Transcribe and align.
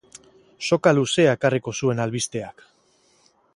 Soka 0.67 0.93
luzea 0.99 1.35
ekarriko 1.37 1.75
zuen 1.81 2.03
albisteak. 2.07 2.67